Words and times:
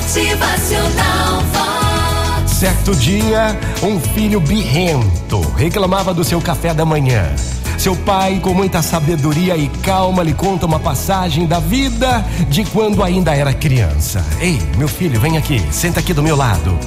Motivacional 0.00 1.42
Vox. 1.52 2.50
Certo 2.52 2.96
dia, 2.96 3.54
um 3.82 4.00
filho 4.00 4.40
birrento 4.40 5.40
reclamava 5.58 6.14
do 6.14 6.24
seu 6.24 6.40
café 6.40 6.72
da 6.72 6.86
manhã. 6.86 7.36
Seu 7.76 7.94
pai, 7.94 8.40
com 8.40 8.54
muita 8.54 8.80
sabedoria 8.80 9.58
e 9.58 9.68
calma, 9.82 10.22
lhe 10.22 10.32
conta 10.32 10.64
uma 10.64 10.80
passagem 10.80 11.46
da 11.46 11.60
vida 11.60 12.24
de 12.48 12.64
quando 12.64 13.04
ainda 13.04 13.36
era 13.36 13.52
criança. 13.52 14.24
Ei, 14.40 14.58
meu 14.78 14.88
filho, 14.88 15.20
vem 15.20 15.36
aqui, 15.36 15.62
senta 15.70 16.00
aqui 16.00 16.14
do 16.14 16.22
meu 16.22 16.34
lado. 16.34 16.78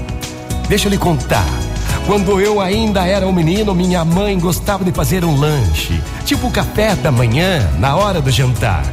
Deixa 0.67 0.87
eu 0.87 0.91
lhe 0.91 0.97
contar. 0.97 1.45
Quando 2.07 2.41
eu 2.41 2.59
ainda 2.59 3.05
era 3.05 3.27
um 3.27 3.31
menino, 3.31 3.75
minha 3.75 4.03
mãe 4.03 4.39
gostava 4.39 4.83
de 4.83 4.91
fazer 4.91 5.23
um 5.23 5.39
lanche, 5.39 6.01
tipo 6.25 6.49
café 6.49 6.95
da 6.95 7.11
manhã, 7.11 7.69
na 7.77 7.95
hora 7.95 8.19
do 8.19 8.31
jantar. 8.31 8.83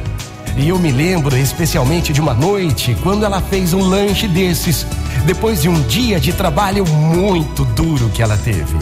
E 0.57 0.67
eu 0.67 0.77
me 0.77 0.91
lembro 0.91 1.37
especialmente 1.37 2.11
de 2.11 2.19
uma 2.19 2.33
noite 2.33 2.95
quando 3.01 3.25
ela 3.25 3.41
fez 3.41 3.73
um 3.73 3.81
lanche 3.81 4.27
desses, 4.27 4.85
depois 5.25 5.61
de 5.61 5.69
um 5.69 5.81
dia 5.83 6.19
de 6.19 6.33
trabalho 6.33 6.85
muito 6.85 7.63
duro 7.65 8.09
que 8.09 8.21
ela 8.21 8.37
teve. 8.37 8.77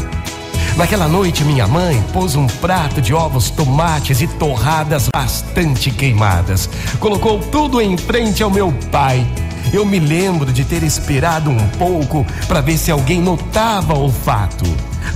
Naquela 0.75 1.07
noite, 1.07 1.43
minha 1.43 1.67
mãe 1.67 2.01
pôs 2.13 2.35
um 2.35 2.47
prato 2.47 3.01
de 3.01 3.13
ovos, 3.13 3.49
tomates 3.49 4.21
e 4.21 4.27
torradas 4.27 5.09
bastante 5.13 5.91
queimadas. 5.91 6.69
Colocou 6.99 7.39
tudo 7.39 7.81
em 7.81 7.97
frente 7.97 8.41
ao 8.41 8.49
meu 8.49 8.71
pai. 8.91 9.27
Eu 9.73 9.85
me 9.85 9.99
lembro 9.99 10.51
de 10.51 10.63
ter 10.63 10.81
esperado 10.83 11.49
um 11.49 11.67
pouco 11.77 12.25
para 12.47 12.61
ver 12.61 12.77
se 12.77 12.89
alguém 12.89 13.21
notava 13.21 13.93
o 13.93 14.09
fato. 14.09 14.65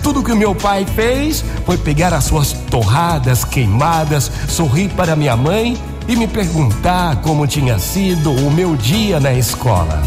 Tudo 0.04 0.22
que 0.22 0.32
o 0.32 0.36
meu 0.36 0.54
pai 0.54 0.86
fez 0.86 1.44
foi 1.66 1.78
pegar 1.78 2.14
as 2.14 2.26
suas 2.26 2.52
torradas 2.70 3.46
queimadas, 3.46 4.30
sorrir 4.50 4.90
para 4.90 5.16
minha 5.16 5.38
mãe 5.38 5.78
e 6.08 6.16
me 6.16 6.28
perguntar 6.28 7.18
como 7.18 7.48
tinha 7.48 7.80
sido 7.80 8.32
o 8.32 8.52
meu 8.52 8.76
dia 8.76 9.20
na 9.20 9.34
escola. 9.34 10.02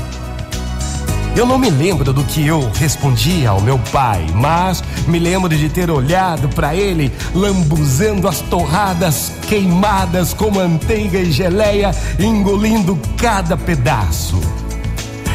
Eu 1.37 1.45
não 1.45 1.59
me 1.59 1.69
lembro 1.69 2.15
do 2.15 2.25
que 2.25 2.47
eu 2.47 2.71
respondia 2.75 3.51
ao 3.51 3.61
meu 3.61 3.79
pai, 3.93 4.27
mas 4.35 4.83
me 5.07 5.19
lembro 5.19 5.55
de 5.55 5.69
ter 5.69 5.91
olhado 5.91 6.49
para 6.49 6.75
ele 6.75 7.13
lambuzando 7.35 8.27
as 8.27 8.41
torradas 8.41 9.33
queimadas 9.47 10.33
com 10.33 10.51
manteiga 10.51 11.19
e 11.19 11.31
geleia, 11.31 11.95
engolindo 12.19 12.99
cada 13.19 13.55
pedaço. 13.55 14.41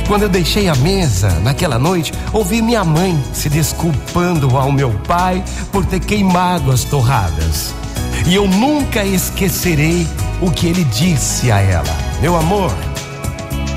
Quando 0.08 0.24
eu 0.24 0.30
deixei 0.30 0.68
a 0.68 0.76
mesa 0.76 1.30
naquela 1.42 1.78
noite, 1.78 2.12
ouvi 2.34 2.64
minha 2.64 2.84
mãe 2.84 3.18
se 3.32 3.48
desculpando 3.48 4.58
ao 4.58 4.72
meu 4.72 4.90
pai 5.08 5.44
por 5.72 5.86
ter 5.86 6.00
queimado 6.00 6.72
as 6.72 6.84
torradas. 6.84 7.76
E 8.26 8.34
eu 8.36 8.48
nunca 8.48 9.06
esquecerei 9.06 10.08
o 10.42 10.50
que 10.50 10.68
ele 10.68 10.84
disse 10.84 11.52
a 11.52 11.60
ela: 11.60 11.96
Meu 12.20 12.36
amor, 12.36 12.74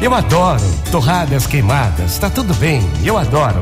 eu 0.01 0.15
adoro 0.15 0.63
torradas 0.91 1.47
queimadas, 1.47 2.19
tá 2.19 2.31
tudo 2.31 2.55
bem, 2.55 2.83
eu 3.05 3.17
adoro. 3.19 3.61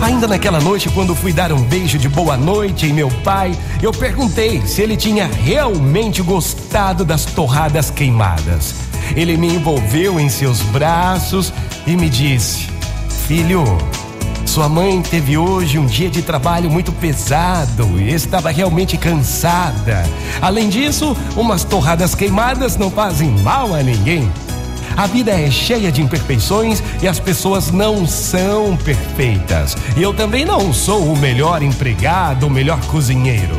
Ainda 0.00 0.28
naquela 0.28 0.60
noite, 0.60 0.88
quando 0.90 1.14
fui 1.14 1.32
dar 1.32 1.52
um 1.52 1.60
beijo 1.62 1.98
de 1.98 2.08
boa 2.08 2.36
noite 2.36 2.86
em 2.86 2.92
meu 2.92 3.10
pai, 3.24 3.56
eu 3.82 3.92
perguntei 3.92 4.64
se 4.64 4.80
ele 4.80 4.96
tinha 4.96 5.26
realmente 5.26 6.22
gostado 6.22 7.04
das 7.04 7.24
torradas 7.24 7.90
queimadas. 7.90 8.74
Ele 9.16 9.36
me 9.36 9.48
envolveu 9.54 10.20
em 10.20 10.28
seus 10.28 10.60
braços 10.60 11.52
e 11.86 11.96
me 11.96 12.08
disse: 12.08 12.68
Filho, 13.26 13.64
sua 14.48 14.66
mãe 14.66 15.02
teve 15.02 15.36
hoje 15.36 15.78
um 15.78 15.84
dia 15.84 16.08
de 16.08 16.22
trabalho 16.22 16.70
muito 16.70 16.90
pesado 16.90 18.00
e 18.00 18.14
estava 18.14 18.50
realmente 18.50 18.96
cansada. 18.96 20.02
Além 20.40 20.70
disso, 20.70 21.14
umas 21.36 21.64
torradas 21.64 22.14
queimadas 22.14 22.74
não 22.74 22.90
fazem 22.90 23.30
mal 23.42 23.74
a 23.74 23.82
ninguém. 23.82 24.32
A 24.96 25.06
vida 25.06 25.32
é 25.32 25.50
cheia 25.50 25.92
de 25.92 26.00
imperfeições 26.00 26.82
e 27.02 27.06
as 27.06 27.20
pessoas 27.20 27.70
não 27.70 28.06
são 28.06 28.74
perfeitas. 28.78 29.76
E 29.94 30.02
eu 30.02 30.14
também 30.14 30.46
não 30.46 30.72
sou 30.72 31.12
o 31.12 31.16
melhor 31.16 31.62
empregado, 31.62 32.46
o 32.46 32.50
melhor 32.50 32.80
cozinheiro. 32.86 33.54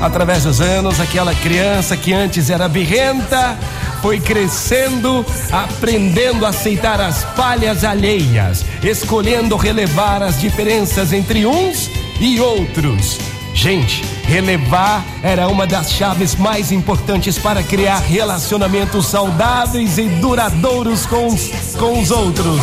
Através 0.00 0.42
dos 0.42 0.60
anos, 0.60 1.00
aquela 1.00 1.34
criança 1.36 1.96
que 1.96 2.12
antes 2.12 2.50
era 2.50 2.68
birrenta 2.68 3.56
foi 4.00 4.20
crescendo, 4.20 5.24
aprendendo 5.50 6.46
a 6.46 6.50
aceitar 6.50 7.00
as 7.00 7.24
falhas 7.36 7.84
alheias, 7.84 8.64
escolhendo 8.82 9.56
relevar 9.56 10.22
as 10.22 10.40
diferenças 10.40 11.12
entre 11.12 11.46
uns 11.46 11.90
e 12.20 12.40
outros. 12.40 13.18
Gente, 13.54 14.04
relevar 14.24 15.04
era 15.22 15.48
uma 15.48 15.66
das 15.66 15.92
chaves 15.92 16.36
mais 16.36 16.70
importantes 16.70 17.38
para 17.38 17.62
criar 17.62 17.98
relacionamentos 17.98 19.06
saudáveis 19.06 19.98
e 19.98 20.08
duradouros 20.08 21.06
com 21.06 21.26
os, 21.26 21.50
com 21.76 22.00
os 22.00 22.10
outros. 22.10 22.60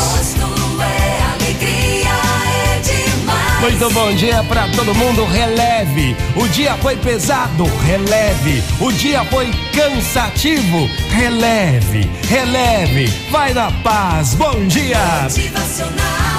Muito 3.62 3.90
bom 3.92 4.14
dia 4.14 4.44
para 4.44 4.68
todo 4.70 4.94
mundo. 4.94 5.26
Releve. 5.26 6.16
O 6.36 6.48
dia 6.48 6.76
foi 6.78 6.96
pesado. 6.98 7.66
Releve. 7.84 8.64
O 8.80 8.92
dia 8.92 9.24
foi 9.26 9.50
cansativo. 9.74 10.90
Releve. 11.10 12.10
Releve. 12.28 13.08
Vai 13.32 13.54
na 13.54 13.72
paz. 13.72 14.36
Bom 14.36 14.66
dia. 14.68 15.24
Motivacional 15.24 16.34